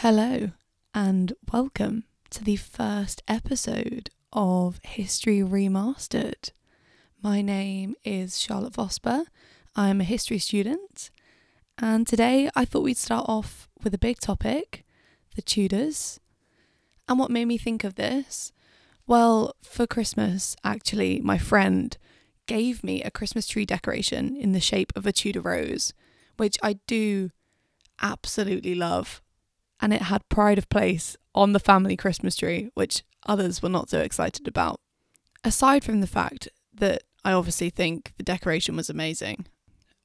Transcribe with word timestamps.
Hello, 0.00 0.50
and 0.92 1.32
welcome 1.50 2.04
to 2.28 2.44
the 2.44 2.56
first 2.56 3.22
episode 3.26 4.10
of 4.30 4.78
History 4.84 5.38
Remastered. 5.38 6.50
My 7.22 7.40
name 7.40 7.94
is 8.04 8.38
Charlotte 8.38 8.74
Vosper. 8.74 9.24
I'm 9.74 10.02
a 10.02 10.04
history 10.04 10.38
student, 10.38 11.10
and 11.78 12.06
today 12.06 12.50
I 12.54 12.66
thought 12.66 12.82
we'd 12.82 12.98
start 12.98 13.24
off 13.26 13.70
with 13.82 13.94
a 13.94 13.98
big 13.98 14.20
topic 14.20 14.84
the 15.34 15.40
Tudors. 15.40 16.20
And 17.08 17.18
what 17.18 17.30
made 17.30 17.46
me 17.46 17.56
think 17.56 17.82
of 17.82 17.94
this? 17.94 18.52
Well, 19.06 19.56
for 19.62 19.86
Christmas, 19.86 20.56
actually, 20.62 21.20
my 21.20 21.38
friend 21.38 21.96
gave 22.44 22.84
me 22.84 23.02
a 23.02 23.10
Christmas 23.10 23.48
tree 23.48 23.64
decoration 23.64 24.36
in 24.36 24.52
the 24.52 24.60
shape 24.60 24.92
of 24.94 25.06
a 25.06 25.12
Tudor 25.12 25.40
rose, 25.40 25.94
which 26.36 26.58
I 26.62 26.80
do 26.86 27.30
absolutely 28.02 28.74
love 28.74 29.22
and 29.80 29.92
it 29.92 30.02
had 30.02 30.28
pride 30.28 30.58
of 30.58 30.68
place 30.68 31.16
on 31.34 31.52
the 31.52 31.60
family 31.60 31.96
Christmas 31.96 32.36
tree, 32.36 32.70
which 32.74 33.02
others 33.26 33.62
were 33.62 33.68
not 33.68 33.90
so 33.90 34.00
excited 34.00 34.48
about. 34.48 34.80
Aside 35.44 35.84
from 35.84 36.00
the 36.00 36.06
fact 36.06 36.48
that 36.74 37.02
I 37.24 37.32
obviously 37.32 37.70
think 37.70 38.12
the 38.16 38.22
decoration 38.22 38.76
was 38.76 38.88
amazing, 38.88 39.46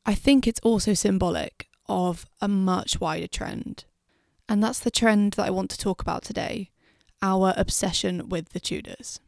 I 0.05 0.15
think 0.15 0.47
it's 0.47 0.59
also 0.61 0.93
symbolic 0.93 1.67
of 1.87 2.25
a 2.41 2.47
much 2.47 2.99
wider 2.99 3.27
trend. 3.27 3.85
And 4.49 4.63
that's 4.63 4.79
the 4.79 4.91
trend 4.91 5.33
that 5.33 5.45
I 5.45 5.51
want 5.51 5.69
to 5.71 5.77
talk 5.77 6.01
about 6.01 6.23
today 6.23 6.71
our 7.21 7.53
obsession 7.55 8.29
with 8.29 8.49
the 8.49 8.59
Tudors. 8.59 9.19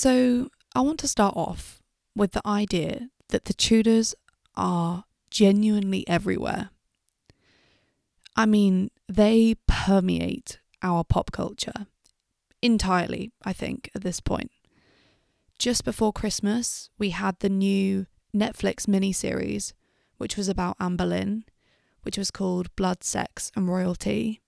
So, 0.00 0.48
I 0.76 0.80
want 0.82 1.00
to 1.00 1.08
start 1.08 1.36
off 1.36 1.82
with 2.14 2.30
the 2.30 2.46
idea 2.46 3.10
that 3.30 3.46
the 3.46 3.52
Tudors 3.52 4.14
are 4.54 5.02
genuinely 5.28 6.06
everywhere. 6.06 6.70
I 8.36 8.46
mean, 8.46 8.92
they 9.08 9.56
permeate 9.66 10.60
our 10.84 11.02
pop 11.02 11.32
culture 11.32 11.88
entirely, 12.62 13.32
I 13.44 13.52
think, 13.52 13.90
at 13.92 14.02
this 14.02 14.20
point. 14.20 14.52
Just 15.58 15.84
before 15.84 16.12
Christmas, 16.12 16.90
we 16.96 17.10
had 17.10 17.40
the 17.40 17.48
new 17.48 18.06
Netflix 18.32 18.86
miniseries, 18.86 19.72
which 20.16 20.36
was 20.36 20.48
about 20.48 20.76
Anne 20.78 20.94
Boleyn, 20.94 21.44
which 22.02 22.16
was 22.16 22.30
called 22.30 22.72
Blood, 22.76 23.02
Sex 23.02 23.50
and 23.56 23.68
Royalty 23.68 24.42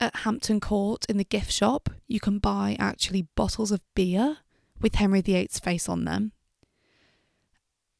at 0.00 0.16
Hampton 0.16 0.60
Court 0.60 1.04
in 1.08 1.18
the 1.18 1.24
gift 1.24 1.52
shop, 1.52 1.90
you 2.08 2.20
can 2.20 2.38
buy 2.38 2.76
actually 2.78 3.28
bottles 3.36 3.70
of 3.70 3.80
beer 3.94 4.38
with 4.80 4.94
Henry 4.94 5.20
VIII's 5.20 5.58
face 5.58 5.88
on 5.88 6.04
them. 6.04 6.32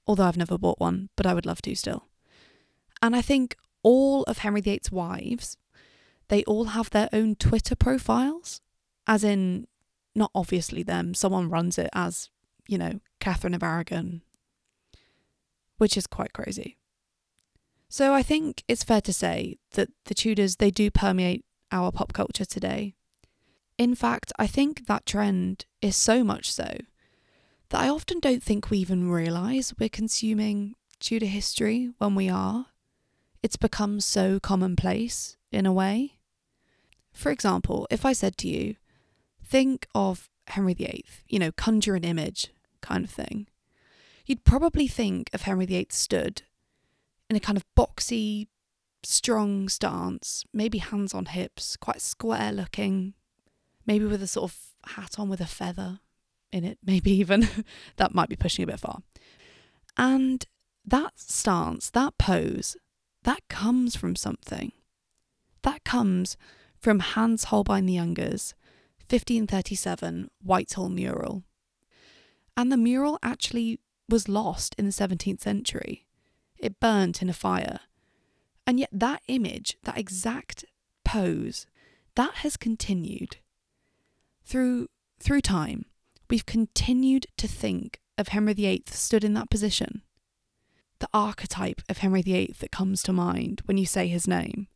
Although 0.07 0.25
I've 0.25 0.37
never 0.37 0.59
bought 0.59 0.81
one, 0.81 1.11
but 1.15 1.27
I 1.27 1.35
would 1.35 1.47
love 1.47 1.63
to 1.63 1.75
still. 1.75 2.07
And 3.03 3.15
I 3.15 3.23
think 3.23 3.57
all 3.83 4.23
of 4.25 4.39
Henry 4.39 4.61
VIII's 4.61 4.91
wives, 4.91 5.57
they 6.29 6.43
all 6.45 6.67
have 6.67 6.91
their 6.91 7.09
own 7.13 7.35
Twitter 7.35 7.77
profiles, 7.77 8.61
as 9.07 9.23
in, 9.23 9.67
not 10.15 10.31
obviously 10.35 10.83
them, 10.83 11.15
someone 11.15 11.51
runs 11.51 11.79
it 11.79 11.91
as, 11.93 12.31
you 12.67 12.79
know, 12.79 13.01
Catherine 13.21 13.55
of 13.55 13.63
Aragon, 13.63 14.23
which 15.77 15.97
is 15.97 16.07
quite 16.07 16.33
crazy. 16.33 16.79
So 17.89 18.15
I 18.15 18.23
think 18.23 18.63
it's 18.69 18.85
fair 18.85 19.01
to 19.01 19.13
say 19.13 19.59
that 19.73 19.89
the 20.05 20.15
Tudors, 20.15 20.57
they 20.57 20.71
do 20.71 20.91
permeate 20.91 21.45
our 21.73 21.93
pop 21.93 22.13
culture 22.13 22.45
today. 22.45 22.95
In 23.79 23.95
fact, 23.95 24.33
I 24.39 24.47
think 24.47 24.87
that 24.87 25.07
trend 25.07 25.65
is 25.81 25.97
so 25.97 26.23
much 26.23 26.53
so 26.53 26.77
that 27.71 27.81
I 27.81 27.89
often 27.89 28.21
don't 28.21 28.43
think 28.43 28.69
we 28.69 28.79
even 28.79 29.11
realise 29.11 29.73
we're 29.79 29.89
consuming 29.89 30.75
Tudor 30.99 31.27
history 31.27 31.91
when 31.99 32.15
we 32.15 32.29
are. 32.29 32.67
It's 33.43 33.57
become 33.57 34.01
so 34.01 34.39
commonplace 34.39 35.37
in 35.51 35.65
a 35.65 35.73
way. 35.73 36.19
For 37.13 37.33
example, 37.33 37.87
if 37.91 38.05
I 38.05 38.13
said 38.13 38.37
to 38.39 38.49
you, 38.49 38.77
think 39.43 39.87
of 39.95 40.29
Henry 40.49 40.75
VIII, 40.75 41.05
you 41.29 41.39
know, 41.39 41.53
conjure 41.53 41.95
an 41.95 42.05
image 42.05 42.49
kind 42.81 43.05
of 43.05 43.11
thing, 43.11 43.47
you'd 44.27 44.45
probably 44.45 44.87
think 44.87 45.31
of 45.33 45.43
Henry 45.43 45.67
VIII 45.67 45.87
stood 45.91 46.43
in 47.29 47.37
a 47.37 47.41
kind 47.41 47.57
of 47.57 47.65
boxy, 47.77 48.49
strong 49.03 49.69
stance, 49.69 50.45
maybe 50.53 50.79
hands 50.79 51.15
on 51.15 51.27
hips, 51.27 51.77
quite 51.77 52.01
square 52.01 52.53
looking, 52.53 53.15
maybe 53.87 54.05
with 54.05 54.23
a 54.23 54.27
sort 54.27 54.51
of 54.51 54.59
hat 54.93 55.19
on 55.19 55.29
with 55.29 55.41
a 55.41 55.47
feather 55.47 56.01
in 56.53 56.65
it, 56.65 56.79
maybe 56.85 57.11
even. 57.13 57.49
that 57.97 58.15
might 58.15 58.29
be 58.29 58.37
pushing 58.37 58.63
a 58.63 58.67
bit 58.67 58.81
far. 58.81 59.03
And 59.97 60.45
that 60.85 61.19
stance, 61.19 61.91
that 61.91 62.19
pose, 62.19 62.77
that 63.25 63.41
comes 63.49 63.97
from 63.97 64.17
something. 64.17 64.73
That 65.63 65.85
comes 65.85 66.37
from 66.79 67.01
Hans 67.01 67.45
Holbein 67.45 67.87
the 67.87 67.93
Younger's 67.93 68.55
1537 69.09 70.31
Whitehall 70.43 70.89
mural. 70.89 71.45
And 72.57 72.73
the 72.73 72.77
mural 72.77 73.19
actually 73.23 73.81
was 74.09 74.29
lost 74.29 74.75
in 74.79 74.87
the 74.87 74.93
17th 74.93 75.41
century. 75.41 76.07
It 76.59 76.81
burnt 76.81 77.23
in 77.23 77.29
a 77.29 77.35
fire 77.35 77.81
and 78.71 78.79
yet, 78.79 78.91
that 78.93 79.21
image, 79.27 79.77
that 79.83 79.99
exact 79.99 80.65
pose, 81.05 81.67
that 82.15 82.35
has 82.35 82.57
continued 82.57 83.39
through 84.45 84.87
through 85.19 85.41
time. 85.41 85.87
We've 86.31 86.47
continued 86.47 87.27
to 87.39 87.49
think 87.49 87.99
of 88.17 88.29
Henry 88.29 88.55
VIII 88.55 88.85
stood 88.87 89.25
in 89.25 89.35
that 89.35 89.51
position. 89.51 90.03
The 91.01 91.09
archetype 91.13 91.83
of 91.89 91.99
Henry 91.99 92.23
VIII 92.23 92.55
that 92.61 92.71
comes 92.71 93.03
to 93.03 93.13
mind 93.13 93.63
when 93.65 93.77
you 93.77 93.87
say 93.87 94.07
his 94.07 94.29
name. 94.29 94.69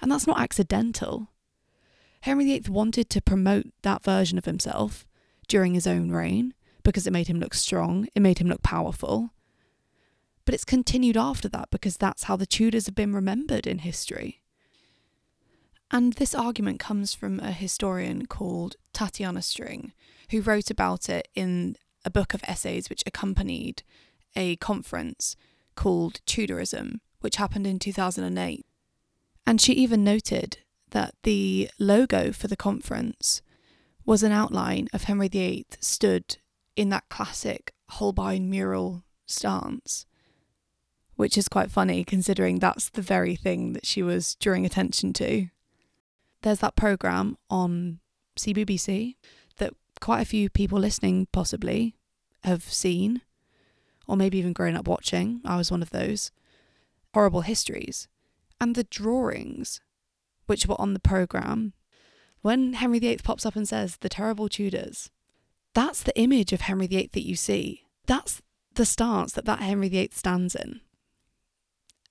And 0.00 0.10
that's 0.10 0.26
not 0.26 0.40
accidental. 0.40 1.28
Henry 2.22 2.46
VIII 2.46 2.70
wanted 2.70 3.10
to 3.10 3.20
promote 3.20 3.66
that 3.82 4.02
version 4.02 4.38
of 4.38 4.46
himself 4.46 5.06
during 5.46 5.74
his 5.74 5.86
own 5.86 6.10
reign 6.10 6.54
because 6.82 7.06
it 7.06 7.12
made 7.12 7.28
him 7.28 7.38
look 7.38 7.52
strong, 7.52 8.08
it 8.14 8.22
made 8.22 8.38
him 8.38 8.48
look 8.48 8.62
powerful, 8.62 9.33
but 10.44 10.54
it's 10.54 10.64
continued 10.64 11.16
after 11.16 11.48
that 11.48 11.70
because 11.70 11.96
that's 11.96 12.24
how 12.24 12.36
the 12.36 12.46
Tudors 12.46 12.86
have 12.86 12.94
been 12.94 13.14
remembered 13.14 13.66
in 13.66 13.78
history. 13.78 14.42
And 15.90 16.14
this 16.14 16.34
argument 16.34 16.80
comes 16.80 17.14
from 17.14 17.40
a 17.40 17.52
historian 17.52 18.26
called 18.26 18.76
Tatiana 18.92 19.42
String, 19.42 19.92
who 20.30 20.40
wrote 20.40 20.70
about 20.70 21.08
it 21.08 21.28
in 21.34 21.76
a 22.04 22.10
book 22.10 22.34
of 22.34 22.42
essays 22.44 22.90
which 22.90 23.04
accompanied 23.06 23.82
a 24.34 24.56
conference 24.56 25.36
called 25.76 26.20
Tudorism, 26.26 27.00
which 27.20 27.36
happened 27.36 27.66
in 27.66 27.78
2008. 27.78 28.66
And 29.46 29.60
she 29.60 29.72
even 29.74 30.04
noted 30.04 30.58
that 30.90 31.14
the 31.22 31.70
logo 31.78 32.32
for 32.32 32.48
the 32.48 32.56
conference 32.56 33.42
was 34.04 34.22
an 34.22 34.32
outline 34.32 34.88
of 34.92 35.04
Henry 35.04 35.28
VIII 35.28 35.66
stood 35.80 36.38
in 36.76 36.88
that 36.90 37.08
classic 37.08 37.72
Holbein 37.90 38.50
mural 38.50 39.04
stance 39.26 40.06
which 41.16 41.38
is 41.38 41.48
quite 41.48 41.70
funny 41.70 42.04
considering 42.04 42.58
that's 42.58 42.88
the 42.90 43.02
very 43.02 43.36
thing 43.36 43.72
that 43.72 43.86
she 43.86 44.02
was 44.02 44.34
drawing 44.36 44.66
attention 44.66 45.12
to. 45.14 45.48
There's 46.42 46.58
that 46.60 46.76
programme 46.76 47.38
on 47.48 48.00
CBBC 48.36 49.16
that 49.58 49.74
quite 50.00 50.20
a 50.20 50.26
few 50.26 50.50
people 50.50 50.78
listening 50.78 51.26
possibly 51.32 51.96
have 52.42 52.62
seen, 52.64 53.22
or 54.06 54.16
maybe 54.16 54.38
even 54.38 54.52
grown 54.52 54.76
up 54.76 54.86
watching. 54.86 55.40
I 55.44 55.56
was 55.56 55.70
one 55.70 55.82
of 55.82 55.90
those. 55.90 56.30
Horrible 57.14 57.42
Histories. 57.42 58.08
And 58.60 58.74
the 58.74 58.84
drawings 58.84 59.80
which 60.46 60.66
were 60.66 60.80
on 60.80 60.92
the 60.94 61.00
programme, 61.00 61.72
when 62.42 62.74
Henry 62.74 62.98
VIII 62.98 63.20
pops 63.24 63.46
up 63.46 63.56
and 63.56 63.66
says, 63.66 63.96
the 63.98 64.08
terrible 64.08 64.48
Tudors, 64.48 65.10
that's 65.72 66.02
the 66.02 66.16
image 66.18 66.52
of 66.52 66.62
Henry 66.62 66.86
VIII 66.86 67.10
that 67.12 67.26
you 67.26 67.36
see. 67.36 67.84
That's 68.06 68.42
the 68.74 68.84
stance 68.84 69.32
that 69.32 69.44
that 69.46 69.60
Henry 69.60 69.88
VIII 69.88 70.10
stands 70.12 70.54
in. 70.54 70.80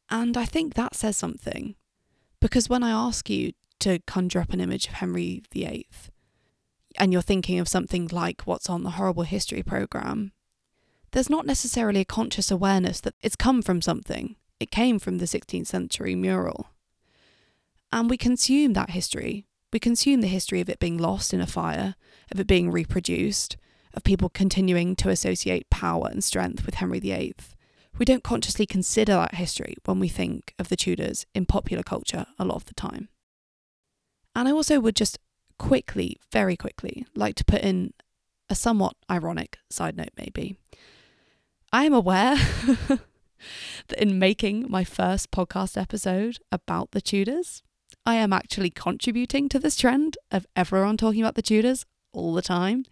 And 0.10 0.38
I 0.38 0.46
think 0.46 0.74
that 0.74 0.96
says 0.96 1.18
something. 1.18 1.76
Because 2.40 2.70
when 2.70 2.84
I 2.84 2.92
ask 2.92 3.30
you 3.30 3.54
to 3.80 4.00
conjure 4.06 4.40
up 4.42 4.54
an 4.54 4.62
image 4.62 4.88
of 4.88 4.96
Henry 4.96 5.44
VIII, 5.52 5.88
and 6.98 7.12
you're 7.12 7.22
thinking 7.22 7.60
of 7.60 7.68
something 7.68 8.08
like 8.12 8.44
what's 8.44 8.70
on 8.70 8.84
the 8.84 8.92
Horrible 8.92 9.24
History 9.24 9.64
programme, 9.64 10.32
there's 11.12 11.30
not 11.30 11.46
necessarily 11.46 12.02
a 12.02 12.06
conscious 12.06 12.52
awareness 12.52 13.00
that 13.02 13.16
it's 13.22 13.36
come 13.36 13.62
from 13.62 13.82
something. 13.82 14.36
It 14.60 14.72
came 14.72 15.00
from 15.00 15.18
the 15.18 15.26
16th 15.26 15.68
century 15.68 16.16
mural. 16.16 16.68
And 17.92 18.10
we 18.10 18.18
consume 18.18 18.74
that 18.74 18.92
history. 18.92 19.46
We 19.72 19.80
consume 19.80 20.22
the 20.22 20.28
history 20.28 20.62
of 20.62 20.70
it 20.70 20.80
being 20.80 20.98
lost 20.98 21.34
in 21.34 21.42
a 21.42 21.48
fire, 21.48 21.96
of 22.32 22.40
it 22.40 22.48
being 22.48 22.72
reproduced, 22.72 23.58
of 23.94 24.04
people 24.04 24.30
continuing 24.30 24.96
to 24.98 25.10
associate 25.10 25.70
power 25.70 26.08
and 26.10 26.24
strength 26.24 26.66
with 26.66 26.76
Henry 26.76 27.00
VIII 27.00 27.36
we 27.98 28.06
don't 28.06 28.24
consciously 28.24 28.66
consider 28.66 29.14
that 29.14 29.36
history 29.36 29.76
when 29.86 30.00
we 30.00 30.08
think 30.08 30.54
of 30.58 30.70
the 30.70 30.76
Tudors 30.76 31.26
in 31.34 31.46
popular 31.46 31.84
culture 31.84 32.26
a 32.40 32.46
lot 32.46 32.56
of 32.56 32.66
the 32.66 32.74
time. 32.74 33.10
And 34.36 34.48
I 34.48 34.52
also 34.52 34.80
would 34.80 34.96
just 34.96 35.20
quickly, 35.60 36.18
very 36.32 36.58
quickly, 36.58 37.06
like 37.16 37.36
to 37.36 37.46
put 37.46 37.62
in 37.62 37.94
a 38.50 38.56
somewhat 38.56 38.96
ironic 39.10 39.60
side 39.70 39.96
note, 39.96 40.10
maybe. 40.18 40.58
I 41.72 41.86
am 41.86 41.94
aware 41.94 42.36
that 43.88 43.98
in 43.98 44.20
making 44.20 44.66
my 44.70 44.84
first 44.84 45.32
podcast 45.32 45.80
episode 45.80 46.40
about 46.52 46.92
the 46.92 47.02
Tudors, 47.02 47.62
I 48.06 48.16
am 48.16 48.34
actually 48.34 48.70
contributing 48.70 49.50
to 49.50 49.60
this 49.60 49.76
trend 49.76 50.18
of 50.32 50.46
everyone 50.56 50.98
talking 50.98 51.22
about 51.22 51.36
the 51.36 51.42
Tudors 51.42 51.86
all 52.12 52.34
the 52.34 52.42
time. 52.42 52.86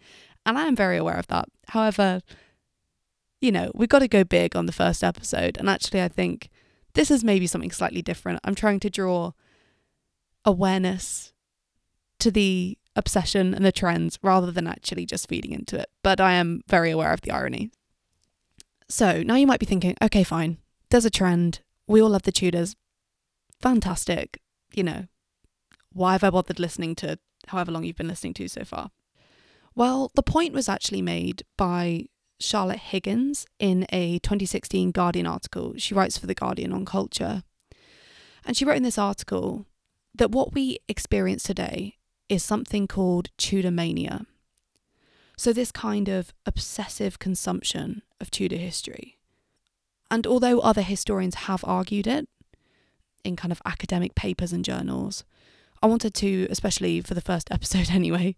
And 0.46 0.58
I 0.58 0.66
am 0.66 0.76
very 0.76 0.98
aware 0.98 1.18
of 1.18 1.28
that. 1.28 1.50
However, 1.70 2.22
you 3.42 3.52
know, 3.52 3.72
we've 3.74 3.90
got 3.90 4.00
to 4.00 4.08
go 4.08 4.24
big 4.24 4.56
on 4.56 4.68
the 4.68 4.72
first 4.72 5.04
episode. 5.04 5.58
And 5.58 5.70
actually, 5.70 6.02
I 6.02 6.08
think 6.08 6.50
this 6.94 7.12
is 7.12 7.24
maybe 7.24 7.48
something 7.48 7.72
slightly 7.72 8.02
different. 8.02 8.40
I'm 8.44 8.56
trying 8.56 8.80
to 8.82 8.90
draw 8.90 9.32
awareness 10.46 11.34
to 12.20 12.32
the 12.32 12.78
obsession 12.96 13.54
and 13.54 13.66
the 13.66 13.72
trends 13.72 14.20
rather 14.22 14.52
than 14.52 14.68
actually 14.68 15.06
just 15.06 15.28
feeding 15.28 15.52
into 15.52 15.80
it. 15.80 15.90
But 16.04 16.22
I 16.22 16.34
am 16.34 16.62
very 16.68 16.92
aware 16.92 17.14
of 17.14 17.22
the 17.22 17.32
irony. 17.32 17.72
So 18.88 19.24
now 19.24 19.36
you 19.36 19.48
might 19.48 19.60
be 19.60 19.66
thinking, 19.66 19.96
okay, 20.02 20.24
fine, 20.24 20.58
there's 20.90 21.06
a 21.06 21.10
trend. 21.10 21.62
We 21.88 22.02
all 22.02 22.10
love 22.10 22.24
the 22.24 22.32
Tudors. 22.32 22.76
Fantastic. 23.60 24.40
You 24.74 24.84
know, 24.84 25.08
why 25.94 26.14
have 26.14 26.24
I 26.24 26.30
bothered 26.30 26.60
listening 26.60 26.96
to 26.96 27.18
however 27.48 27.72
long 27.72 27.86
you've 27.86 27.96
been 27.96 28.08
listening 28.08 28.34
to 28.36 28.48
so 28.48 28.64
far? 28.64 28.92
Well, 29.74 30.12
the 30.16 30.24
point 30.24 30.54
was 30.54 30.68
actually 30.68 31.02
made 31.02 31.44
by 31.58 32.08
Charlotte 32.42 32.80
Higgins 32.80 33.46
in 33.60 33.86
a 33.92 34.20
2016 34.20 34.92
Guardian 34.92 35.28
article. 35.28 35.74
She 35.78 35.94
writes 35.94 36.18
for 36.18 36.28
The 36.28 36.34
Guardian 36.34 36.74
on 36.74 36.86
culture. 36.86 37.44
And 38.46 38.58
she 38.58 38.66
wrote 38.66 38.78
in 38.78 38.84
this 38.84 38.98
article 38.98 39.68
that 40.16 40.32
what 40.32 40.54
we 40.54 40.80
experience 40.90 41.44
today 41.44 41.98
is 42.28 42.44
something 42.44 42.88
called 42.88 43.30
Tudor 43.38 43.72
mania. 43.72 44.26
So, 45.38 45.54
this 45.54 45.72
kind 45.72 46.08
of 46.08 46.34
obsessive 46.46 47.20
consumption 47.20 48.04
of 48.20 48.30
Tudor 48.30 48.58
history. 48.58 49.18
And 50.10 50.28
although 50.28 50.60
other 50.60 50.82
historians 50.82 51.36
have 51.36 51.64
argued 51.66 52.06
it 52.06 52.28
in 53.24 53.36
kind 53.36 53.52
of 53.52 53.62
academic 53.66 54.14
papers 54.14 54.52
and 54.52 54.66
journals, 54.66 55.24
I 55.82 55.88
wanted 55.88 56.14
to, 56.16 56.48
especially 56.50 57.02
for 57.02 57.14
the 57.14 57.22
first 57.22 57.48
episode 57.52 57.90
anyway, 57.92 58.36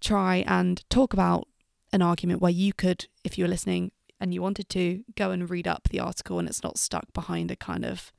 try 0.00 0.44
and 0.46 0.82
talk 0.90 1.12
about 1.12 1.46
an 1.92 2.02
argument 2.02 2.40
where 2.40 2.50
you 2.50 2.72
could, 2.72 3.06
if 3.24 3.36
you 3.36 3.44
were 3.44 3.48
listening 3.50 3.92
and 4.20 4.32
you 4.34 4.42
wanted 4.42 4.68
to, 4.70 5.04
go 5.16 5.30
and 5.30 5.50
read 5.50 5.66
up 5.66 5.88
the 5.88 6.00
article 6.00 6.38
and 6.38 6.48
it's 6.48 6.62
not 6.62 6.78
stuck 6.78 7.12
behind 7.12 7.50
a 7.50 7.56
kind 7.56 7.84
of 7.84 8.12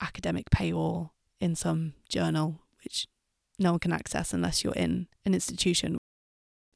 academic 0.00 0.50
paywall 0.50 1.10
in 1.40 1.54
some 1.54 1.94
journal, 2.08 2.60
which 2.84 3.06
no 3.58 3.72
one 3.72 3.80
can 3.80 3.92
access 3.92 4.32
unless 4.32 4.62
you're 4.62 4.74
in 4.74 5.08
an 5.24 5.34
institution 5.34 5.96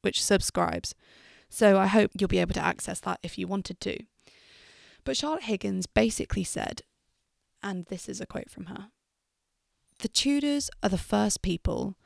which 0.03 0.23
subscribes. 0.23 0.95
So 1.49 1.79
I 1.79 1.87
hope 1.87 2.13
you'll 2.19 2.29
be 2.29 2.39
able 2.39 2.55
to 2.55 2.65
access 2.65 3.01
that 3.01 3.19
if 3.23 3.37
you 3.37 3.47
wanted 3.47 3.81
to. 3.81 3.99
But 5.05 5.17
Charlotte 5.17 5.45
Higgins 5.45 5.87
basically 5.87 6.45
said, 6.45 6.83
and 7.63 7.87
this 7.87 8.09
is 8.09 8.21
a 8.21 8.27
quote 8.27 8.51
from 8.51 8.67
her 8.67 8.89
The 9.99 10.09
Tudors 10.09 10.71
are 10.83 10.89
the 10.89 10.99
first 10.99 11.43
people 11.43 11.97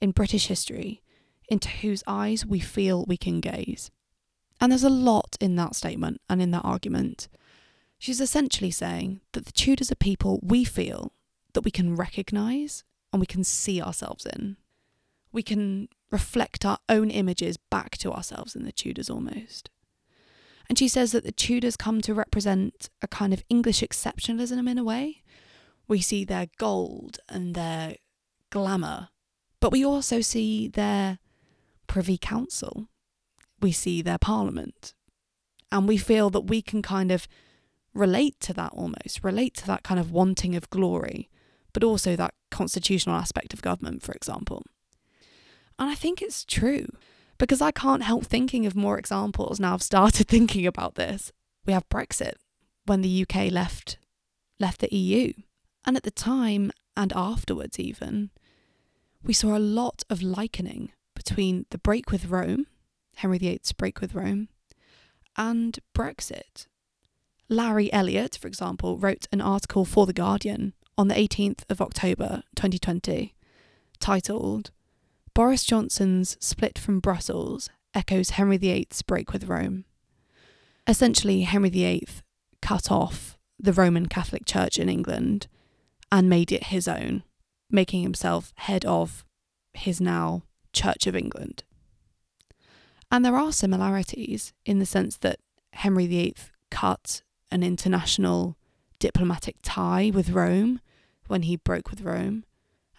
in 0.00 0.10
British 0.10 0.48
history 0.48 1.02
into 1.48 1.68
whose 1.68 2.02
eyes 2.06 2.44
we 2.44 2.60
feel 2.60 3.04
we 3.06 3.16
can 3.16 3.40
gaze. 3.40 3.90
And 4.60 4.72
there's 4.72 4.84
a 4.84 4.90
lot 4.90 5.36
in 5.40 5.56
that 5.56 5.74
statement 5.74 6.20
and 6.28 6.42
in 6.42 6.50
that 6.50 6.64
argument. 6.64 7.28
She's 7.98 8.20
essentially 8.20 8.70
saying 8.70 9.20
that 9.32 9.46
the 9.46 9.52
Tudors 9.52 9.90
are 9.90 9.96
people 9.96 10.40
we 10.42 10.64
feel 10.64 11.12
that 11.54 11.64
we 11.64 11.70
can 11.70 11.96
recognise 11.96 12.84
and 13.12 13.20
we 13.20 13.26
can 13.26 13.44
see 13.44 13.80
ourselves 13.80 14.26
in. 14.26 14.56
We 15.32 15.42
can 15.42 15.88
reflect 16.10 16.64
our 16.64 16.78
own 16.88 17.10
images 17.10 17.56
back 17.56 17.96
to 17.98 18.12
ourselves 18.12 18.54
in 18.54 18.64
the 18.64 18.72
Tudors 18.72 19.10
almost. 19.10 19.70
And 20.68 20.78
she 20.78 20.88
says 20.88 21.12
that 21.12 21.24
the 21.24 21.32
Tudors 21.32 21.76
come 21.76 22.00
to 22.02 22.14
represent 22.14 22.90
a 23.00 23.08
kind 23.08 23.32
of 23.32 23.42
English 23.48 23.80
exceptionalism 23.80 24.68
in 24.68 24.78
a 24.78 24.84
way. 24.84 25.22
We 25.86 26.00
see 26.00 26.24
their 26.24 26.48
gold 26.58 27.18
and 27.28 27.54
their 27.54 27.96
glamour, 28.50 29.08
but 29.60 29.72
we 29.72 29.84
also 29.84 30.20
see 30.20 30.68
their 30.68 31.18
Privy 31.88 32.18
Council, 32.18 32.88
we 33.60 33.72
see 33.72 34.00
their 34.02 34.18
Parliament, 34.18 34.94
and 35.72 35.88
we 35.88 35.96
feel 35.96 36.30
that 36.30 36.42
we 36.42 36.62
can 36.62 36.82
kind 36.82 37.10
of 37.10 37.26
relate 37.92 38.38
to 38.40 38.52
that 38.54 38.72
almost, 38.72 39.24
relate 39.24 39.54
to 39.56 39.66
that 39.66 39.82
kind 39.82 39.98
of 39.98 40.12
wanting 40.12 40.54
of 40.54 40.70
glory, 40.70 41.28
but 41.72 41.82
also 41.82 42.14
that 42.14 42.34
constitutional 42.50 43.16
aspect 43.16 43.52
of 43.52 43.62
government, 43.62 44.02
for 44.02 44.12
example. 44.12 44.62
And 45.78 45.90
I 45.90 45.94
think 45.94 46.22
it's 46.22 46.44
true 46.44 46.86
because 47.38 47.60
I 47.60 47.70
can't 47.70 48.02
help 48.02 48.26
thinking 48.26 48.66
of 48.66 48.74
more 48.74 48.98
examples 48.98 49.60
now 49.60 49.74
I've 49.74 49.82
started 49.82 50.28
thinking 50.28 50.66
about 50.66 50.94
this. 50.94 51.32
We 51.66 51.72
have 51.72 51.88
Brexit 51.88 52.34
when 52.86 53.02
the 53.02 53.26
UK 53.28 53.50
left 53.50 53.98
left 54.60 54.80
the 54.80 54.94
EU. 54.94 55.32
And 55.84 55.96
at 55.96 56.02
the 56.02 56.10
time 56.10 56.72
and 56.96 57.12
afterwards 57.14 57.78
even, 57.78 58.30
we 59.22 59.32
saw 59.32 59.56
a 59.56 59.60
lot 59.60 60.02
of 60.10 60.22
likening 60.22 60.92
between 61.18 61.66
the 61.70 61.78
break 61.78 62.10
with 62.10 62.26
Rome, 62.26 62.66
Henry 63.16 63.38
VIII's 63.38 63.72
break 63.72 64.00
with 64.00 64.14
Rome, 64.14 64.48
and 65.36 65.78
Brexit. 65.94 66.66
Larry 67.48 67.92
Elliott, 67.92 68.38
for 68.40 68.48
example, 68.48 68.96
wrote 68.96 69.26
an 69.32 69.40
article 69.40 69.84
for 69.84 70.06
The 70.06 70.12
Guardian 70.12 70.74
on 70.96 71.08
the 71.08 71.14
18th 71.14 71.64
of 71.68 71.80
October 71.80 72.42
2020 72.54 73.34
titled 74.00 74.70
Boris 75.34 75.64
Johnson's 75.64 76.36
split 76.40 76.78
from 76.78 77.00
Brussels 77.00 77.68
echoes 77.94 78.30
Henry 78.30 78.56
VIII's 78.56 79.02
break 79.02 79.32
with 79.32 79.48
Rome. 79.48 79.84
Essentially, 80.86 81.42
Henry 81.42 81.70
VIII 81.70 82.06
cut 82.62 82.90
off 82.90 83.36
the 83.58 83.72
Roman 83.72 84.06
Catholic 84.06 84.46
Church 84.46 84.78
in 84.78 84.88
England 84.88 85.48
and 86.12 86.28
made 86.28 86.52
it 86.52 86.64
his 86.64 86.86
own, 86.86 87.24
making 87.70 88.02
himself 88.02 88.52
head 88.56 88.84
of 88.84 89.24
his 89.74 90.00
now 90.00 90.42
Church 90.72 91.06
of 91.06 91.16
England. 91.16 91.64
And 93.10 93.24
there 93.24 93.36
are 93.36 93.52
similarities 93.52 94.52
in 94.64 94.78
the 94.78 94.86
sense 94.86 95.16
that 95.18 95.40
Henry 95.72 96.06
VIII 96.06 96.34
cut 96.70 97.22
an 97.50 97.62
international 97.62 98.56
diplomatic 98.98 99.56
tie 99.62 100.10
with 100.12 100.30
Rome 100.30 100.80
when 101.26 101.42
he 101.42 101.56
broke 101.56 101.90
with 101.90 102.02
Rome. 102.02 102.44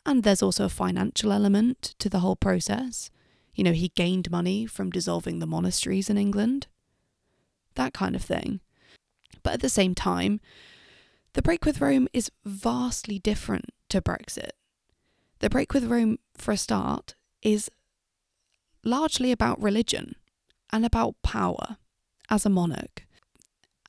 And 0.05 0.23
there's 0.23 0.41
also 0.41 0.65
a 0.65 0.69
financial 0.69 1.31
element 1.31 1.95
to 1.99 2.09
the 2.09 2.19
whole 2.19 2.35
process. 2.35 3.11
You 3.53 3.63
know, 3.63 3.73
he 3.73 3.89
gained 3.89 4.31
money 4.31 4.65
from 4.65 4.89
dissolving 4.89 5.39
the 5.39 5.45
monasteries 5.45 6.09
in 6.09 6.17
England, 6.17 6.67
that 7.75 7.93
kind 7.93 8.15
of 8.15 8.21
thing. 8.21 8.61
But 9.43 9.53
at 9.53 9.61
the 9.61 9.69
same 9.69 9.93
time, 9.93 10.39
the 11.33 11.41
break 11.41 11.65
with 11.65 11.81
Rome 11.81 12.07
is 12.13 12.31
vastly 12.43 13.19
different 13.19 13.65
to 13.89 14.01
Brexit. 14.01 14.51
The 15.39 15.49
break 15.49 15.73
with 15.73 15.85
Rome, 15.85 16.17
for 16.35 16.51
a 16.51 16.57
start, 16.57 17.15
is 17.41 17.69
largely 18.83 19.31
about 19.31 19.61
religion 19.61 20.15
and 20.71 20.85
about 20.85 21.15
power 21.23 21.77
as 22.29 22.45
a 22.45 22.49
monarch 22.49 23.05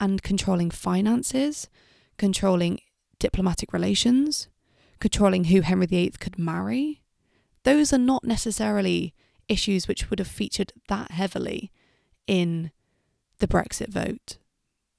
and 0.01 0.23
controlling 0.23 0.71
finances, 0.71 1.69
controlling 2.17 2.81
diplomatic 3.19 3.73
relations, 3.73 4.49
controlling 4.99 5.45
who 5.45 5.61
Henry 5.61 5.87
VIII 5.87 6.13
could 6.19 6.39
marry, 6.39 7.03
those 7.65 7.93
are 7.93 7.99
not 7.99 8.25
necessarily 8.25 9.15
issues 9.49 9.87
which 9.87 10.09
would 10.09 10.19
have 10.19 10.29
featured 10.29 10.73
that 10.89 11.11
heavily 11.11 11.71
in 12.27 12.71
the 13.39 13.49
Brexit 13.49 13.89
vote, 13.89 14.39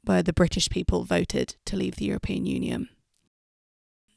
where 0.04 0.22
the 0.22 0.34
British 0.34 0.70
people 0.70 1.04
voted 1.04 1.56
to 1.66 1.76
leave 1.76 1.96
the 1.96 2.06
European 2.06 2.46
Union. 2.46 2.90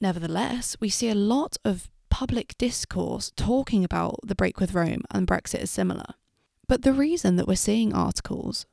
Nevertheless, 0.01 0.77
we 0.81 0.89
see 0.89 1.09
a 1.09 1.15
lot 1.15 1.57
of 1.65 1.89
public 2.15 2.57
discourse 2.59 3.33
talking 3.35 3.83
about 3.83 4.21
the 4.23 4.37
break 4.37 4.61
with 4.61 4.73
Rome 4.73 5.03
and 5.11 5.27
Brexit 5.27 5.61
is 5.61 5.71
similar. 5.73 6.15
But 6.69 6.83
the 6.83 6.93
reason 6.93 7.35
that 7.35 7.49
we're 7.49 7.57
seeing 7.57 7.93
articles 7.93 8.67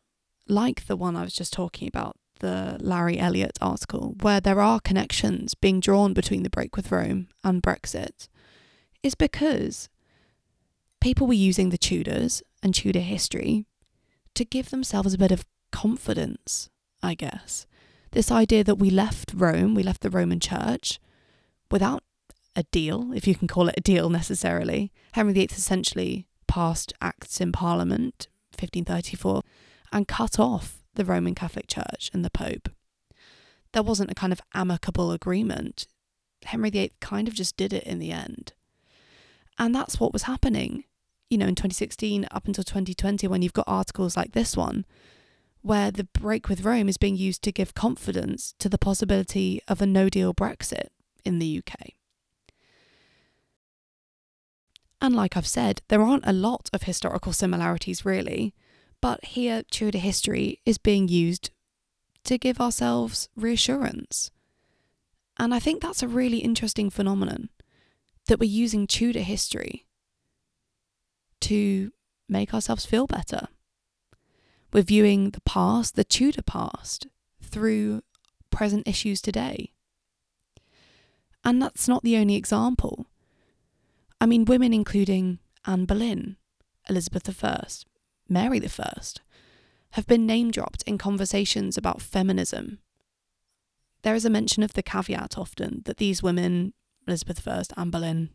like 0.48 0.86
the 0.86 0.96
one 0.96 1.16
I 1.16 1.24
was 1.24 1.34
just 1.34 1.52
talking 1.52 1.88
about 1.88 2.18
the 2.40 2.78
Larry 2.80 3.18
Elliott 3.18 3.58
article, 3.60 4.16
where 4.22 4.40
there 4.40 4.62
are 4.62 4.80
connections 4.80 5.56
being 5.56 5.80
drawn 5.80 6.14
between 6.14 6.44
the 6.44 6.52
break 6.52 6.76
with 6.76 6.92
Rome 6.92 7.30
and 7.44 7.64
Brexit, 7.64 8.28
is 9.02 9.16
because 9.16 9.90
people 11.00 11.26
were 11.26 11.34
using 11.34 11.72
the 11.72 11.80
Tudors 11.80 12.44
and 12.62 12.76
Tudor 12.76 13.00
history 13.00 13.66
to 14.36 14.46
give 14.46 14.70
themselves 14.70 15.16
a 15.16 15.18
bit 15.18 15.32
of 15.32 15.48
confidence, 15.72 16.70
I 17.02 17.16
guess. 17.16 17.66
This 18.12 18.30
idea 18.30 18.64
that 18.66 18.76
we 18.76 18.92
left 18.92 19.34
Rome, 19.34 19.74
we 19.74 19.82
left 19.82 20.02
the 20.02 20.12
Roman 20.12 20.40
Church 20.40 21.00
without 21.72 22.04
a 22.56 22.64
deal, 22.64 23.12
if 23.14 23.28
you 23.28 23.36
can 23.36 23.48
call 23.48 23.68
it 23.68 23.76
a 23.78 23.82
deal 23.82 24.10
necessarily. 24.10 24.92
Henry 25.14 25.34
VIII 25.34 25.50
essentially 25.52 26.28
passed 26.48 26.94
acts 27.02 27.40
in 27.40 27.52
Parliament, 27.52 28.28
1534, 28.60 29.42
and 29.92 30.08
cut 30.08 30.40
off 30.40 30.84
the 30.96 31.06
Roman 31.06 31.36
Catholic 31.36 31.68
Church 31.68 32.10
and 32.14 32.26
the 32.26 32.30
Pope. 32.30 32.70
There 33.74 33.84
wasn't 33.84 34.12
a 34.12 34.16
kind 34.16 34.34
of 34.34 34.42
amicable 34.54 35.12
agreement. 35.12 35.88
Henry 36.44 36.70
VIII 36.70 36.92
kind 37.00 37.28
of 37.28 37.34
just 37.34 37.56
did 37.56 37.72
it 37.72 37.84
in 37.84 38.00
the 38.00 38.12
end. 38.12 38.54
And 39.58 39.74
that's 39.74 40.00
what 40.00 40.12
was 40.12 40.24
happening, 40.24 40.84
you 41.30 41.38
know, 41.38 41.48
in 41.48 41.56
2016 41.56 42.28
up 42.32 42.48
until 42.48 42.64
2020 42.64 43.28
when 43.28 43.42
you've 43.42 43.54
got 43.54 43.66
articles 43.68 44.18
like 44.18 44.34
this 44.34 44.58
one 44.58 44.86
where 45.62 45.92
the 45.92 46.04
break 46.06 46.50
with 46.50 46.66
Rome 46.66 46.90
is 46.90 46.98
being 46.98 47.16
used 47.16 47.44
to 47.44 47.52
give 47.52 47.74
confidence 47.74 48.56
to 48.60 48.68
the 48.68 48.78
possibility 48.78 49.62
of 49.68 49.82
a 49.82 49.86
no 49.86 50.10
deal 50.10 50.34
Brexit 50.34 50.88
in 51.24 51.40
the 51.40 51.60
UK. 51.60 51.92
And 55.02 55.16
like 55.16 55.36
I've 55.36 55.48
said, 55.48 55.82
there 55.88 56.04
aren't 56.04 56.28
a 56.28 56.34
lot 56.34 56.70
of 56.72 56.84
historical 56.84 57.34
similarities 57.34 58.06
really, 58.06 58.54
but 59.02 59.26
here 59.26 59.64
Tudor 59.72 59.98
history 59.98 60.60
is 60.64 60.78
being 60.78 61.08
used 61.08 61.50
to 62.26 62.38
give 62.38 62.62
ourselves 62.62 63.28
reassurance. 63.36 64.30
And 65.38 65.56
I 65.56 65.60
think 65.60 65.82
that's 65.82 66.04
a 66.04 66.08
really 66.08 66.38
interesting 66.38 66.92
phenomenon 66.92 67.50
that 68.28 68.40
we're 68.40 68.46
using 68.46 68.86
Tudor 68.86 69.22
history 69.22 69.88
to 71.42 71.92
make 72.30 72.54
ourselves 72.54 72.86
feel 72.86 73.08
better. 73.08 73.48
We're 74.72 74.84
viewing 74.84 75.32
the 75.32 75.42
past, 75.42 75.96
the 75.96 76.04
Tudor 76.04 76.44
past, 76.44 77.08
through 77.42 78.04
present 78.52 78.88
issues 78.88 79.20
today. 79.20 79.74
And 81.44 81.60
that's 81.60 81.88
not 81.88 82.04
the 82.04 82.18
only 82.18 82.36
example. 82.36 83.08
I 84.22 84.28
mean, 84.28 84.46
women 84.46 84.72
including 84.72 85.40
Anne 85.66 85.86
Boleyn, 85.86 86.38
Elizabeth 86.88 87.44
I, 87.44 87.66
Mary 88.30 88.62
I, 88.64 89.02
have 89.94 90.06
been 90.06 90.28
name 90.28 90.52
dropped 90.52 90.84
in 90.84 91.00
conversations 91.00 91.76
about 91.76 92.04
feminism. 92.04 92.78
There 94.04 94.14
is 94.14 94.24
a 94.24 94.30
mention 94.30 94.62
of 94.62 94.74
the 94.74 94.84
caveat 94.84 95.40
often 95.40 95.82
that 95.86 95.98
these 95.98 96.22
women, 96.22 96.74
Elizabeth 97.08 97.48
I, 97.48 97.64
Anne 97.76 97.90
Boleyn, 97.90 98.30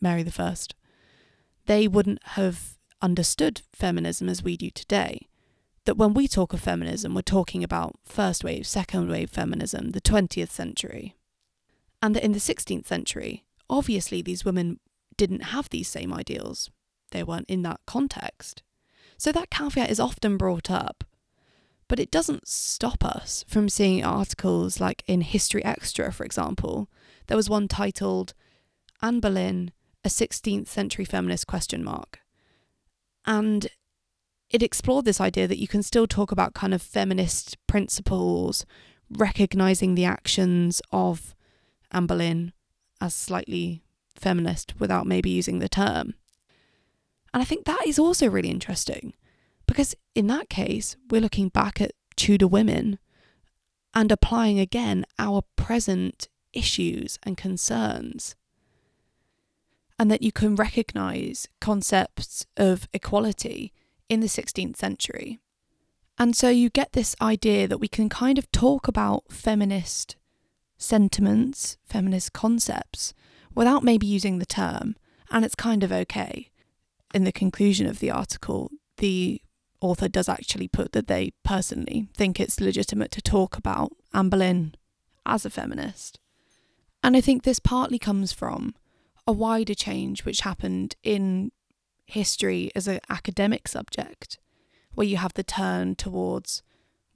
Mary 0.00 0.26
I, 0.36 0.54
they 1.66 1.86
wouldn't 1.86 2.24
have 2.30 2.76
understood 3.00 3.62
feminism 3.72 4.28
as 4.28 4.42
we 4.42 4.56
do 4.56 4.70
today. 4.70 5.28
That 5.84 5.96
when 5.96 6.14
we 6.14 6.26
talk 6.26 6.52
of 6.52 6.60
feminism, 6.60 7.14
we're 7.14 7.22
talking 7.22 7.62
about 7.62 7.94
first 8.04 8.42
wave, 8.42 8.66
second 8.66 9.08
wave 9.08 9.30
feminism, 9.30 9.90
the 9.90 10.00
20th 10.00 10.50
century. 10.50 11.14
And 12.02 12.16
that 12.16 12.24
in 12.24 12.32
the 12.32 12.40
16th 12.40 12.86
century, 12.86 13.44
obviously 13.70 14.20
these 14.20 14.44
women 14.44 14.80
didn't 15.18 15.52
have 15.52 15.68
these 15.68 15.88
same 15.88 16.14
ideals. 16.14 16.70
They 17.10 17.22
weren't 17.22 17.50
in 17.50 17.60
that 17.62 17.80
context. 17.86 18.62
So 19.18 19.30
that 19.32 19.50
caveat 19.50 19.90
is 19.90 20.00
often 20.00 20.38
brought 20.38 20.70
up. 20.70 21.04
But 21.88 21.98
it 21.98 22.10
doesn't 22.10 22.48
stop 22.48 23.04
us 23.04 23.44
from 23.48 23.68
seeing 23.68 24.04
articles 24.04 24.80
like 24.80 25.02
in 25.06 25.22
History 25.22 25.64
Extra, 25.64 26.12
for 26.12 26.24
example. 26.24 26.88
There 27.26 27.36
was 27.36 27.50
one 27.50 27.66
titled 27.66 28.32
Anne 29.02 29.20
Boleyn, 29.20 29.72
a 30.04 30.08
16th 30.08 30.68
century 30.68 31.04
feminist 31.04 31.46
question 31.46 31.82
mark. 31.82 32.20
And 33.26 33.68
it 34.50 34.62
explored 34.62 35.04
this 35.04 35.20
idea 35.20 35.46
that 35.48 35.60
you 35.60 35.68
can 35.68 35.82
still 35.82 36.06
talk 36.06 36.30
about 36.30 36.54
kind 36.54 36.72
of 36.72 36.80
feminist 36.80 37.56
principles, 37.66 38.64
recognizing 39.10 39.94
the 39.94 40.04
actions 40.04 40.80
of 40.92 41.34
Anne 41.90 42.06
Boleyn 42.06 42.52
as 43.00 43.14
slightly 43.14 43.82
feminist 44.18 44.74
without 44.78 45.06
maybe 45.06 45.30
using 45.30 45.58
the 45.58 45.68
term. 45.68 46.14
And 47.32 47.42
I 47.42 47.44
think 47.44 47.64
that 47.64 47.86
is 47.86 47.98
also 47.98 48.28
really 48.28 48.50
interesting 48.50 49.14
because 49.66 49.94
in 50.14 50.26
that 50.28 50.48
case, 50.48 50.96
we're 51.10 51.20
looking 51.20 51.48
back 51.48 51.80
at 51.80 51.92
Tudor 52.16 52.48
women 52.48 52.98
and 53.94 54.10
applying 54.10 54.58
again 54.58 55.04
our 55.18 55.42
present 55.56 56.28
issues 56.52 57.18
and 57.22 57.36
concerns. 57.36 58.34
And 59.98 60.10
that 60.10 60.22
you 60.22 60.32
can 60.32 60.54
recognize 60.54 61.48
concepts 61.60 62.46
of 62.56 62.88
equality 62.92 63.72
in 64.08 64.20
the 64.20 64.26
16th 64.26 64.76
century. 64.76 65.38
And 66.18 66.34
so 66.36 66.48
you 66.48 66.70
get 66.70 66.92
this 66.92 67.14
idea 67.20 67.68
that 67.68 67.78
we 67.78 67.88
can 67.88 68.08
kind 68.08 68.38
of 68.38 68.50
talk 68.50 68.88
about 68.88 69.30
feminist 69.30 70.16
sentiments, 70.76 71.76
feminist 71.84 72.32
concepts, 72.32 73.12
without 73.54 73.84
maybe 73.84 74.06
using 74.06 74.38
the 74.38 74.46
term, 74.46 74.96
and 75.30 75.44
it's 75.44 75.54
kind 75.54 75.82
of 75.82 75.92
okay. 75.92 76.50
In 77.14 77.24
the 77.24 77.32
conclusion 77.32 77.86
of 77.86 78.00
the 78.00 78.10
article, 78.10 78.70
the 78.98 79.40
author 79.80 80.08
does 80.08 80.28
actually 80.28 80.68
put 80.68 80.92
that 80.92 81.06
they 81.06 81.32
personally 81.44 82.08
think 82.14 82.38
it's 82.40 82.60
legitimate 82.60 83.10
to 83.12 83.22
talk 83.22 83.56
about 83.56 83.92
Anne 84.12 84.28
Boleyn 84.28 84.74
as 85.24 85.44
a 85.44 85.50
feminist. 85.50 86.18
And 87.02 87.16
I 87.16 87.20
think 87.20 87.42
this 87.42 87.60
partly 87.60 87.98
comes 87.98 88.32
from 88.32 88.74
a 89.26 89.32
wider 89.32 89.74
change 89.74 90.24
which 90.24 90.40
happened 90.40 90.96
in 91.02 91.52
history 92.06 92.70
as 92.74 92.88
an 92.88 93.00
academic 93.08 93.68
subject, 93.68 94.38
where 94.94 95.06
you 95.06 95.18
have 95.18 95.34
the 95.34 95.44
turn 95.44 95.94
towards 95.94 96.62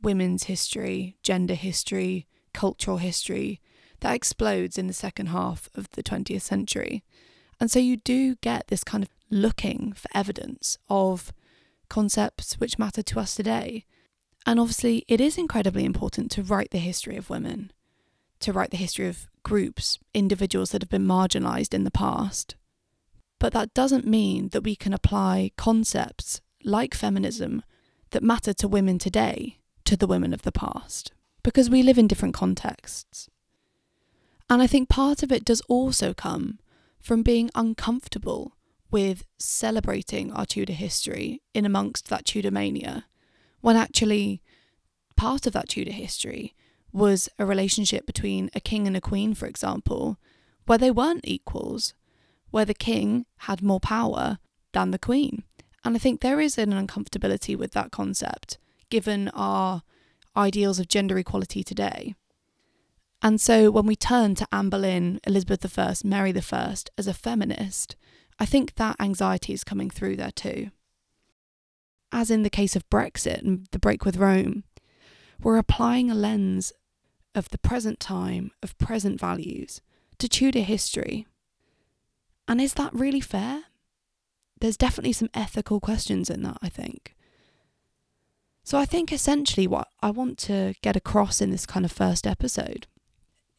women's 0.02 0.44
history, 0.44 1.16
gender 1.22 1.54
history, 1.54 2.26
cultural 2.52 2.98
history, 2.98 3.60
that 4.02 4.14
explodes 4.14 4.76
in 4.76 4.86
the 4.86 4.92
second 4.92 5.26
half 5.26 5.68
of 5.74 5.90
the 5.92 6.02
20th 6.02 6.42
century. 6.42 7.02
And 7.58 7.70
so 7.70 7.78
you 7.78 7.96
do 7.96 8.34
get 8.36 8.66
this 8.66 8.84
kind 8.84 9.02
of 9.02 9.10
looking 9.30 9.92
for 9.92 10.08
evidence 10.12 10.76
of 10.90 11.32
concepts 11.88 12.54
which 12.54 12.78
matter 12.78 13.02
to 13.02 13.20
us 13.20 13.34
today. 13.34 13.84
And 14.44 14.58
obviously, 14.58 15.04
it 15.08 15.20
is 15.20 15.38
incredibly 15.38 15.84
important 15.84 16.30
to 16.32 16.42
write 16.42 16.70
the 16.70 16.78
history 16.78 17.16
of 17.16 17.30
women, 17.30 17.72
to 18.40 18.52
write 18.52 18.70
the 18.70 18.76
history 18.76 19.06
of 19.06 19.28
groups, 19.42 19.98
individuals 20.12 20.70
that 20.70 20.82
have 20.82 20.90
been 20.90 21.06
marginalised 21.06 21.72
in 21.72 21.84
the 21.84 21.90
past. 21.90 22.56
But 23.38 23.52
that 23.52 23.74
doesn't 23.74 24.06
mean 24.06 24.48
that 24.48 24.64
we 24.64 24.76
can 24.76 24.92
apply 24.92 25.52
concepts 25.56 26.40
like 26.64 26.94
feminism 26.94 27.62
that 28.10 28.22
matter 28.22 28.52
to 28.54 28.68
women 28.68 28.98
today 28.98 29.58
to 29.84 29.96
the 29.96 30.06
women 30.06 30.32
of 30.32 30.42
the 30.42 30.52
past, 30.52 31.12
because 31.42 31.70
we 31.70 31.82
live 31.82 31.98
in 31.98 32.06
different 32.06 32.34
contexts. 32.34 33.28
And 34.52 34.60
I 34.60 34.66
think 34.66 34.90
part 34.90 35.22
of 35.22 35.32
it 35.32 35.46
does 35.46 35.62
also 35.62 36.12
come 36.12 36.58
from 37.00 37.22
being 37.22 37.48
uncomfortable 37.54 38.52
with 38.90 39.24
celebrating 39.38 40.30
our 40.30 40.44
Tudor 40.44 40.74
history 40.74 41.40
in 41.54 41.64
amongst 41.64 42.10
that 42.10 42.26
Tudor 42.26 42.50
mania, 42.50 43.06
when 43.62 43.76
actually 43.76 44.42
part 45.16 45.46
of 45.46 45.54
that 45.54 45.70
Tudor 45.70 45.92
history 45.92 46.54
was 46.92 47.30
a 47.38 47.46
relationship 47.46 48.04
between 48.04 48.50
a 48.54 48.60
king 48.60 48.86
and 48.86 48.94
a 48.94 49.00
queen, 49.00 49.32
for 49.32 49.46
example, 49.46 50.18
where 50.66 50.76
they 50.76 50.90
weren't 50.90 51.26
equals, 51.26 51.94
where 52.50 52.66
the 52.66 52.74
king 52.74 53.24
had 53.48 53.62
more 53.62 53.80
power 53.80 54.38
than 54.74 54.90
the 54.90 54.98
queen. 54.98 55.44
And 55.82 55.96
I 55.96 55.98
think 55.98 56.20
there 56.20 56.42
is 56.42 56.58
an 56.58 56.72
uncomfortability 56.72 57.56
with 57.56 57.72
that 57.72 57.90
concept, 57.90 58.58
given 58.90 59.30
our 59.30 59.80
ideals 60.36 60.78
of 60.78 60.88
gender 60.88 61.16
equality 61.16 61.64
today. 61.64 62.16
And 63.22 63.40
so 63.40 63.70
when 63.70 63.86
we 63.86 63.94
turn 63.94 64.34
to 64.34 64.48
Anne 64.50 64.68
Boleyn, 64.68 65.20
Elizabeth 65.24 65.78
I, 65.78 65.94
Mary 66.04 66.34
I 66.36 66.76
as 66.98 67.06
a 67.06 67.14
feminist, 67.14 67.94
I 68.38 68.44
think 68.44 68.74
that 68.74 68.96
anxiety 68.98 69.52
is 69.52 69.62
coming 69.62 69.90
through 69.90 70.16
there 70.16 70.32
too. 70.32 70.70
As 72.10 72.30
in 72.30 72.42
the 72.42 72.50
case 72.50 72.74
of 72.74 72.88
Brexit 72.90 73.40
and 73.42 73.68
the 73.70 73.78
break 73.78 74.04
with 74.04 74.16
Rome, 74.16 74.64
we're 75.40 75.56
applying 75.56 76.10
a 76.10 76.14
lens 76.14 76.72
of 77.34 77.48
the 77.50 77.58
present 77.58 78.00
time, 78.00 78.50
of 78.62 78.76
present 78.76 79.20
values, 79.20 79.80
to 80.18 80.28
Tudor 80.28 80.60
history. 80.60 81.26
And 82.48 82.60
is 82.60 82.74
that 82.74 82.92
really 82.92 83.20
fair? 83.20 83.62
There's 84.60 84.76
definitely 84.76 85.12
some 85.12 85.30
ethical 85.32 85.80
questions 85.80 86.28
in 86.28 86.42
that, 86.42 86.58
I 86.60 86.68
think. 86.68 87.14
So 88.64 88.78
I 88.78 88.84
think 88.84 89.12
essentially 89.12 89.66
what 89.66 89.88
I 90.00 90.10
want 90.10 90.38
to 90.38 90.74
get 90.82 90.96
across 90.96 91.40
in 91.40 91.50
this 91.50 91.66
kind 91.66 91.84
of 91.84 91.92
first 91.92 92.26
episode 92.26 92.86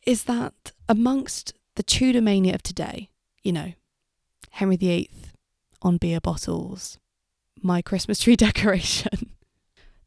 is 0.06 0.26
that 0.26 0.72
amongst 0.90 1.54
the 1.76 1.84
Tudor 1.84 2.22
mania 2.22 2.56
of 2.56 2.64
today, 2.64 3.10
you 3.42 3.52
know, 3.52 3.74
Henry 4.52 4.78
VIII 4.78 5.10
on 5.82 5.98
beer 5.98 6.20
bottles, 6.20 6.98
my 7.62 7.82
Christmas 7.82 8.20
tree 8.20 8.36
decoration, 8.48 9.32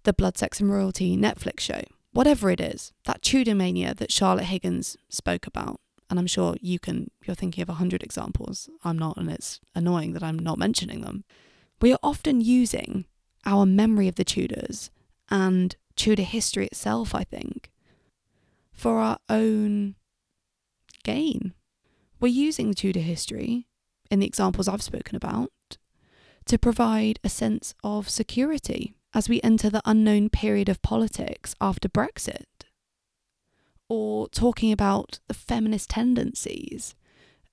the 0.05 0.13
Blood, 0.13 0.39
Sex 0.39 0.61
and 0.61 0.71
Royalty 0.71 1.17
Netflix 1.17 1.61
show, 1.61 1.83
whatever 2.13 2.51
it 2.51 2.61
is, 2.61 2.93
that 3.05 3.23
Tudor 3.23 3.55
mania 3.55 3.95
that 3.95 4.13
Charlotte 4.13 4.45
Higgins 4.45 4.97
spoke 5.09 5.47
about. 5.47 5.81
And 6.09 6.21
I'm 6.21 6.29
sure 6.29 6.55
you 6.61 6.79
can, 6.79 7.11
you're 7.25 7.35
thinking 7.35 7.63
of 7.63 7.69
a 7.69 7.75
hundred 7.75 8.03
examples. 8.03 8.69
I'm 8.85 8.97
not, 8.97 9.17
and 9.17 9.29
it's 9.29 9.59
annoying 9.75 10.13
that 10.13 10.23
I'm 10.23 10.39
not 10.39 10.59
mentioning 10.59 11.01
them. 11.01 11.25
We 11.81 11.93
are 11.93 11.99
often 12.03 12.41
using 12.41 13.07
our 13.45 13.67
memory 13.67 14.07
of 14.07 14.15
the 14.15 14.25
Tudors 14.25 14.91
and 15.31 15.75
Tudor 15.97 16.23
history 16.23 16.67
itself, 16.67 17.15
I 17.15 17.25
think, 17.25 17.71
for 18.77 18.99
our 19.01 19.19
own 19.29 19.97
gain. 21.03 21.55
We're 22.21 22.29
using 22.29 22.75
Tudor 22.75 23.01
history, 23.01 23.67
in 24.11 24.21
the 24.21 24.27
examples 24.27 24.69
I've 24.69 24.83
spoken 24.83 25.17
about, 25.17 25.51
to 26.45 26.59
provide 26.59 27.19
a 27.25 27.29
sense 27.29 27.75
of 27.83 28.09
security 28.09 28.95
as 29.15 29.29
we 29.29 29.41
enter 29.43 29.71
the 29.71 29.83
unknown 29.85 30.29
period 30.31 30.69
of 30.69 30.83
politics 30.83 31.55
after 31.61 31.89
Brexit. 31.89 32.45
or 33.89 34.29
talking 34.29 34.73
about 34.73 35.21
the 35.29 35.35
feminist 35.35 35.91
tendencies 35.91 36.95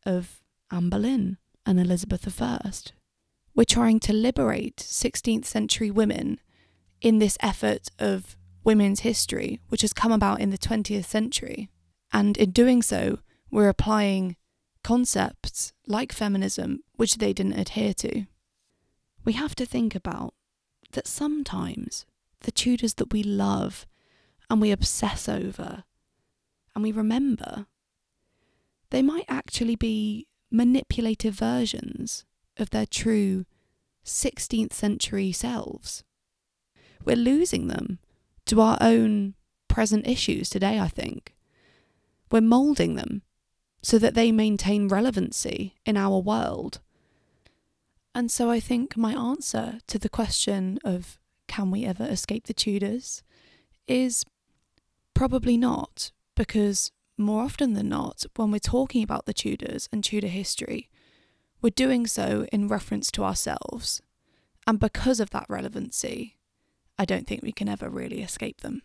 of 0.05 0.43
Anne 0.71 0.89
Boleyn 0.89 1.37
and 1.65 1.79
Elizabeth 1.79 2.41
I. 2.41 2.71
We're 3.55 3.63
trying 3.65 3.99
to 4.01 4.13
liberate 4.13 4.77
16th 4.77 5.45
century 5.45 5.91
women 5.91 6.39
in 7.01 7.19
this 7.19 7.37
effort 7.41 7.89
of 7.99 8.35
women's 8.63 9.01
history, 9.01 9.59
which 9.69 9.81
has 9.81 9.93
come 9.93 10.11
about 10.11 10.39
in 10.39 10.49
the 10.49 10.57
20th 10.57 11.05
century. 11.05 11.69
And 12.11 12.37
in 12.37 12.51
doing 12.51 12.81
so, 12.81 13.19
we're 13.51 13.69
applying 13.69 14.35
concepts 14.83 15.73
like 15.87 16.11
feminism, 16.11 16.81
which 16.95 17.17
they 17.17 17.33
didn't 17.33 17.59
adhere 17.59 17.93
to. 17.95 18.25
We 19.25 19.33
have 19.33 19.55
to 19.55 19.65
think 19.65 19.95
about 19.95 20.33
that 20.91 21.07
sometimes 21.07 22.05
the 22.41 22.51
Tudors 22.51 22.95
that 22.95 23.13
we 23.13 23.23
love 23.23 23.85
and 24.49 24.61
we 24.61 24.71
obsess 24.71 25.27
over 25.29 25.83
and 26.75 26.83
we 26.83 26.91
remember, 26.91 27.67
they 28.89 29.01
might 29.01 29.25
actually 29.27 29.75
be 29.75 30.27
manipulative 30.51 31.33
versions 31.33 32.25
of 32.57 32.69
their 32.69 32.85
true 32.85 33.45
16th 34.05 34.73
century 34.73 35.31
selves. 35.31 36.03
We're 37.05 37.15
losing 37.15 37.67
them 37.67 37.99
to 38.45 38.61
our 38.61 38.77
own 38.81 39.35
present 39.67 40.07
issues 40.07 40.49
today, 40.49 40.79
I 40.79 40.87
think. 40.87 41.33
We're 42.31 42.41
moulding 42.41 42.95
them 42.95 43.21
so 43.81 43.99
that 43.99 44.13
they 44.13 44.31
maintain 44.31 44.87
relevancy 44.87 45.75
in 45.85 45.97
our 45.97 46.19
world. 46.19 46.79
And 48.15 48.31
so 48.31 48.49
I 48.49 48.59
think 48.59 48.95
my 48.95 49.13
answer 49.13 49.79
to 49.87 49.99
the 49.99 50.09
question 50.09 50.79
of 50.83 51.19
can 51.47 51.71
we 51.71 51.85
ever 51.85 52.05
escape 52.05 52.47
the 52.47 52.53
Tudors 52.53 53.23
is 53.87 54.23
probably 55.13 55.57
not, 55.57 56.11
because 56.35 56.91
more 57.17 57.43
often 57.43 57.73
than 57.73 57.89
not, 57.89 58.25
when 58.35 58.51
we're 58.51 58.59
talking 58.59 59.03
about 59.03 59.25
the 59.25 59.33
Tudors 59.33 59.89
and 59.91 60.03
Tudor 60.03 60.27
history, 60.27 60.89
we're 61.61 61.69
doing 61.69 62.07
so 62.07 62.45
in 62.51 62.67
reference 62.67 63.11
to 63.11 63.23
ourselves. 63.23 64.01
And 64.65 64.79
because 64.79 65.19
of 65.19 65.29
that 65.31 65.45
relevancy, 65.49 66.37
I 66.97 67.05
don't 67.05 67.27
think 67.27 67.41
we 67.41 67.51
can 67.51 67.67
ever 67.67 67.89
really 67.89 68.21
escape 68.21 68.61
them. 68.61 68.81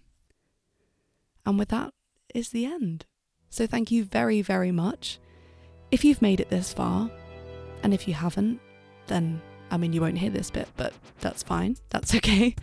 And 1.45 1.59
with 1.59 1.69
that 1.69 1.93
is 2.35 2.51
the 2.51 2.65
end. 2.65 3.07
So 3.51 3.67
thank 3.67 3.91
you 3.91 4.05
very, 4.05 4.43
very 4.43 4.73
much. 4.73 5.19
If 5.91 6.05
you've 6.05 6.23
made 6.23 6.41
it 6.41 6.51
this 6.51 6.73
far, 6.73 7.11
and 7.83 7.95
if 7.95 8.07
you 8.07 8.15
haven't, 8.15 8.61
then 9.07 9.41
I 9.71 9.77
mean, 9.77 9.93
you 9.93 10.01
won't 10.01 10.19
hear 10.19 10.31
this 10.31 10.51
bit, 10.51 10.69
but 10.77 10.93
that's 11.21 11.43
fine. 11.43 11.77
That's 11.91 12.15
okay. 12.17 12.55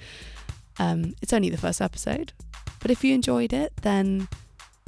Um, 0.80 1.16
it's 1.22 1.34
only 1.34 1.50
the 1.50 1.58
first 1.58 1.82
episode. 1.82 2.34
But 2.80 2.92
if 2.92 3.04
you 3.04 3.14
enjoyed 3.14 3.54
it, 3.54 3.74
then 3.82 4.28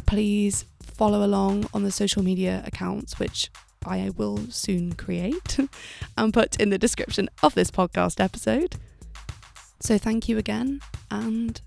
please 0.05 0.65
follow 0.81 1.23
along 1.23 1.67
on 1.73 1.83
the 1.83 1.91
social 1.91 2.23
media 2.23 2.63
accounts, 2.65 3.19
which 3.19 3.49
I 3.85 4.11
will 4.17 4.37
soon 4.49 4.93
create 4.93 5.57
and 6.17 6.33
put 6.33 6.59
in 6.59 6.69
the 6.69 6.77
description 6.77 7.29
of 7.41 7.55
this 7.55 7.71
podcast 7.71 8.19
episode. 8.19 8.75
So 9.79 9.97
thank 9.97 10.27
you 10.27 10.37
again, 10.37 10.81
and 11.09 11.61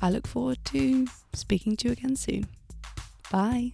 I 0.00 0.10
look 0.10 0.26
forward 0.26 0.58
to 0.66 1.06
speaking 1.32 1.76
to 1.76 1.88
you 1.88 1.92
again 1.92 2.16
soon. 2.16 2.46
Bye. 3.30 3.72